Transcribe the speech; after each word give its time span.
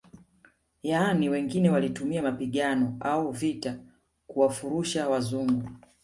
Yani 0.83 1.29
wengine 1.29 1.69
walitumia 1.69 2.21
mapigano 2.21 2.97
au 3.01 3.31
vita 3.31 3.79
kuwafurusha 4.27 5.09
wazungu 5.09 5.69